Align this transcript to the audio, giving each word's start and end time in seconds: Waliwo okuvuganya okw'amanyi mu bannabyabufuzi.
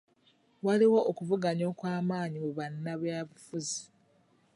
Waliwo 0.65 0.99
okuvuganya 1.11 1.65
okw'amanyi 1.71 2.37
mu 2.45 2.51
bannabyabufuzi. 2.57 3.81